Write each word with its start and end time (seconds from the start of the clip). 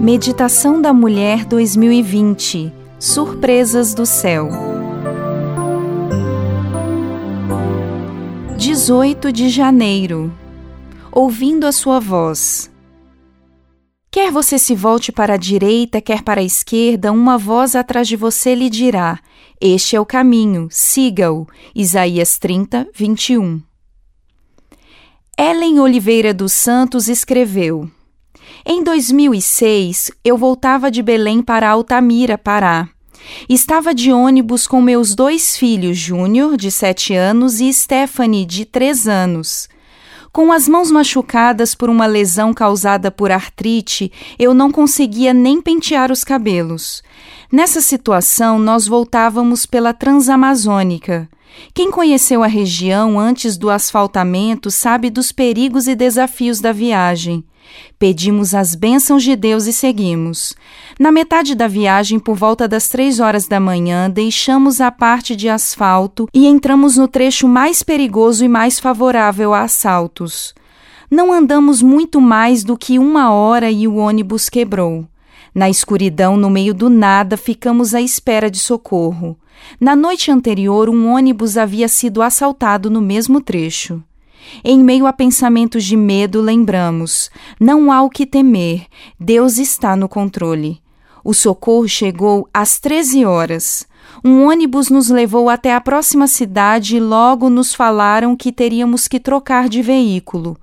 Meditação 0.00 0.80
da 0.80 0.92
Mulher 0.92 1.46
2020 1.46 2.70
Surpresas 3.00 3.94
do 3.94 4.04
Céu 4.04 4.50
18 8.58 9.32
de 9.32 9.48
janeiro 9.48 10.30
Ouvindo 11.10 11.66
a 11.66 11.72
sua 11.72 11.98
voz. 11.98 12.70
Quer 14.10 14.30
você 14.30 14.58
se 14.58 14.74
volte 14.74 15.10
para 15.10 15.34
a 15.34 15.38
direita, 15.38 15.98
quer 16.02 16.22
para 16.22 16.42
a 16.42 16.44
esquerda, 16.44 17.10
uma 17.10 17.38
voz 17.38 17.74
atrás 17.74 18.06
de 18.06 18.16
você 18.16 18.54
lhe 18.54 18.68
dirá: 18.68 19.18
Este 19.58 19.96
é 19.96 20.00
o 20.00 20.04
caminho, 20.04 20.68
siga-o. 20.70 21.46
Isaías 21.74 22.38
30, 22.38 22.86
21. 22.94 23.62
Ellen 25.38 25.80
Oliveira 25.80 26.34
dos 26.34 26.52
Santos 26.52 27.08
escreveu: 27.08 27.90
Em 28.68 28.82
2006, 28.82 30.10
eu 30.24 30.36
voltava 30.36 30.90
de 30.90 31.00
Belém 31.00 31.40
para 31.40 31.70
Altamira, 31.70 32.36
Pará. 32.36 32.88
Estava 33.48 33.94
de 33.94 34.10
ônibus 34.10 34.66
com 34.66 34.82
meus 34.82 35.14
dois 35.14 35.56
filhos, 35.56 35.96
Júnior, 35.96 36.56
de 36.56 36.72
sete 36.72 37.14
anos, 37.14 37.60
e 37.60 37.72
Stephanie, 37.72 38.44
de 38.44 38.64
três 38.64 39.06
anos. 39.06 39.68
Com 40.32 40.50
as 40.50 40.66
mãos 40.66 40.90
machucadas 40.90 41.76
por 41.76 41.88
uma 41.88 42.06
lesão 42.06 42.52
causada 42.52 43.08
por 43.08 43.30
artrite, 43.30 44.10
eu 44.36 44.52
não 44.52 44.72
conseguia 44.72 45.32
nem 45.32 45.62
pentear 45.62 46.10
os 46.10 46.24
cabelos. 46.24 47.04
Nessa 47.52 47.80
situação, 47.80 48.58
nós 48.58 48.88
voltávamos 48.88 49.64
pela 49.64 49.94
Transamazônica. 49.94 51.28
Quem 51.74 51.90
conheceu 51.90 52.42
a 52.42 52.46
região 52.46 53.18
antes 53.18 53.56
do 53.56 53.70
asfaltamento 53.70 54.70
sabe 54.70 55.10
dos 55.10 55.32
perigos 55.32 55.86
e 55.86 55.94
desafios 55.94 56.60
da 56.60 56.72
viagem. 56.72 57.44
Pedimos 57.98 58.54
as 58.54 58.74
bênçãos 58.74 59.22
de 59.22 59.34
Deus 59.34 59.66
e 59.66 59.72
seguimos. 59.72 60.54
Na 60.98 61.10
metade 61.10 61.54
da 61.54 61.66
viagem, 61.66 62.18
por 62.18 62.36
volta 62.36 62.68
das 62.68 62.88
três 62.88 63.20
horas 63.20 63.48
da 63.48 63.58
manhã, 63.58 64.10
deixamos 64.10 64.80
a 64.80 64.90
parte 64.90 65.34
de 65.34 65.48
asfalto 65.48 66.28
e 66.32 66.46
entramos 66.46 66.96
no 66.96 67.08
trecho 67.08 67.48
mais 67.48 67.82
perigoso 67.82 68.44
e 68.44 68.48
mais 68.48 68.78
favorável 68.78 69.52
a 69.52 69.62
assaltos. 69.62 70.54
Não 71.10 71.32
andamos 71.32 71.82
muito 71.82 72.20
mais 72.20 72.64
do 72.64 72.76
que 72.76 72.98
uma 72.98 73.32
hora 73.32 73.70
e 73.70 73.86
o 73.86 73.96
ônibus 73.96 74.48
quebrou. 74.48 75.06
Na 75.56 75.70
escuridão, 75.70 76.36
no 76.36 76.50
meio 76.50 76.74
do 76.74 76.90
nada, 76.90 77.34
ficamos 77.34 77.94
à 77.94 78.00
espera 78.02 78.50
de 78.50 78.58
socorro. 78.58 79.34
Na 79.80 79.96
noite 79.96 80.30
anterior, 80.30 80.90
um 80.90 81.10
ônibus 81.10 81.56
havia 81.56 81.88
sido 81.88 82.20
assaltado 82.20 82.90
no 82.90 83.00
mesmo 83.00 83.40
trecho. 83.40 84.04
Em 84.62 84.78
meio 84.78 85.06
a 85.06 85.14
pensamentos 85.14 85.82
de 85.82 85.96
medo, 85.96 86.42
lembramos: 86.42 87.30
não 87.58 87.90
há 87.90 88.02
o 88.02 88.10
que 88.10 88.26
temer, 88.26 88.84
Deus 89.18 89.56
está 89.56 89.96
no 89.96 90.10
controle. 90.10 90.78
O 91.24 91.32
socorro 91.32 91.88
chegou 91.88 92.46
às 92.52 92.78
13 92.78 93.24
horas. 93.24 93.88
Um 94.24 94.46
ônibus 94.46 94.88
nos 94.88 95.08
levou 95.08 95.48
até 95.48 95.74
a 95.74 95.80
próxima 95.80 96.26
cidade 96.26 96.96
e 96.96 97.00
logo 97.00 97.48
nos 97.48 97.74
falaram 97.74 98.34
que 98.34 98.50
teríamos 98.50 99.06
que 99.06 99.20
trocar 99.20 99.68
de 99.68 99.82
veículo. 99.82 100.56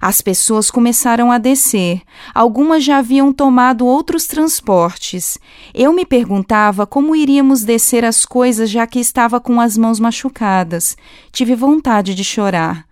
As 0.00 0.20
pessoas 0.20 0.70
começaram 0.70 1.30
a 1.30 1.36
descer. 1.36 2.00
Algumas 2.34 2.82
já 2.82 2.98
haviam 2.98 3.32
tomado 3.32 3.86
outros 3.86 4.26
transportes. 4.26 5.38
Eu 5.74 5.92
me 5.92 6.06
perguntava 6.06 6.86
como 6.86 7.14
iríamos 7.14 7.62
descer 7.62 8.04
as 8.04 8.24
coisas 8.24 8.70
já 8.70 8.86
que 8.86 8.98
estava 8.98 9.38
com 9.38 9.60
as 9.60 9.76
mãos 9.76 10.00
machucadas. 10.00 10.96
Tive 11.30 11.54
vontade 11.54 12.14
de 12.14 12.24
chorar. 12.24 12.86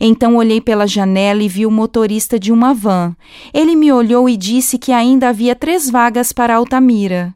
Então 0.00 0.36
olhei 0.36 0.60
pela 0.60 0.86
janela 0.86 1.42
e 1.42 1.48
vi 1.48 1.66
o 1.66 1.70
motorista 1.70 2.38
de 2.38 2.52
uma 2.52 2.72
van. 2.72 3.14
Ele 3.52 3.76
me 3.76 3.92
olhou 3.92 4.28
e 4.28 4.36
disse 4.36 4.78
que 4.78 4.92
ainda 4.92 5.28
havia 5.28 5.54
três 5.54 5.90
vagas 5.90 6.32
para 6.32 6.54
Altamira. 6.54 7.34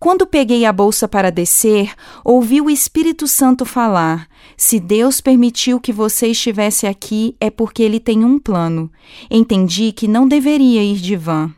Quando 0.00 0.26
peguei 0.26 0.64
a 0.64 0.72
bolsa 0.72 1.06
para 1.06 1.30
descer, 1.30 1.92
ouvi 2.24 2.58
o 2.58 2.70
Espírito 2.70 3.28
Santo 3.28 3.66
falar: 3.66 4.26
Se 4.56 4.80
Deus 4.80 5.20
permitiu 5.20 5.78
que 5.78 5.92
você 5.92 6.28
estivesse 6.28 6.86
aqui, 6.86 7.36
é 7.38 7.50
porque 7.50 7.82
ele 7.82 8.00
tem 8.00 8.24
um 8.24 8.38
plano. 8.38 8.90
Entendi 9.30 9.92
que 9.92 10.08
não 10.08 10.26
deveria 10.26 10.82
ir 10.82 10.96
de 10.96 11.16
van. 11.16 11.54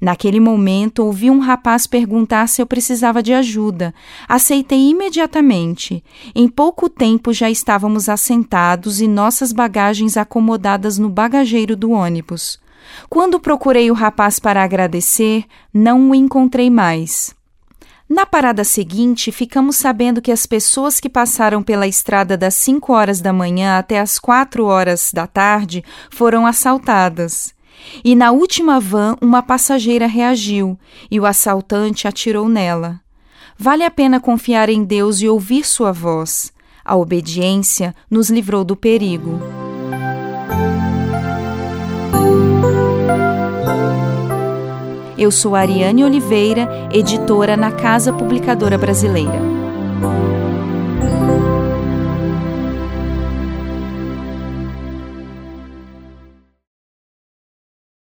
Naquele 0.00 0.40
momento, 0.40 1.04
ouvi 1.04 1.30
um 1.30 1.38
rapaz 1.38 1.86
perguntar 1.86 2.48
se 2.48 2.62
eu 2.62 2.66
precisava 2.66 3.22
de 3.22 3.34
ajuda. 3.34 3.92
Aceitei 4.26 4.88
imediatamente. 4.88 6.02
Em 6.34 6.48
pouco 6.48 6.88
tempo 6.88 7.30
já 7.30 7.50
estávamos 7.50 8.08
assentados 8.08 9.02
e 9.02 9.06
nossas 9.06 9.52
bagagens 9.52 10.16
acomodadas 10.16 10.96
no 10.96 11.10
bagageiro 11.10 11.76
do 11.76 11.90
ônibus. 11.90 12.58
Quando 13.10 13.38
procurei 13.38 13.90
o 13.90 13.94
rapaz 13.94 14.38
para 14.38 14.64
agradecer, 14.64 15.44
não 15.74 16.10
o 16.10 16.14
encontrei 16.14 16.70
mais. 16.70 17.34
Na 18.12 18.26
parada 18.26 18.62
seguinte, 18.62 19.32
ficamos 19.32 19.76
sabendo 19.76 20.20
que 20.20 20.30
as 20.30 20.44
pessoas 20.44 21.00
que 21.00 21.08
passaram 21.08 21.62
pela 21.62 21.86
estrada 21.86 22.36
das 22.36 22.52
5 22.56 22.92
horas 22.92 23.22
da 23.22 23.32
manhã 23.32 23.78
até 23.78 23.98
as 23.98 24.18
4 24.18 24.66
horas 24.66 25.12
da 25.14 25.26
tarde 25.26 25.82
foram 26.10 26.44
assaltadas. 26.44 27.54
E 28.04 28.14
na 28.14 28.30
última 28.30 28.78
van, 28.78 29.16
uma 29.18 29.42
passageira 29.42 30.06
reagiu 30.06 30.78
e 31.10 31.18
o 31.18 31.24
assaltante 31.24 32.06
atirou 32.06 32.50
nela. 32.50 33.00
Vale 33.56 33.82
a 33.82 33.90
pena 33.90 34.20
confiar 34.20 34.68
em 34.68 34.84
Deus 34.84 35.22
e 35.22 35.28
ouvir 35.28 35.64
sua 35.64 35.90
voz. 35.90 36.52
A 36.84 36.94
obediência 36.94 37.94
nos 38.10 38.28
livrou 38.28 38.62
do 38.62 38.76
perigo. 38.76 39.40
Eu 45.22 45.30
sou 45.30 45.54
Ariane 45.54 46.02
Oliveira, 46.02 46.68
editora 46.92 47.56
na 47.56 47.70
Casa 47.70 48.12
Publicadora 48.12 48.76
Brasileira. 48.76 49.61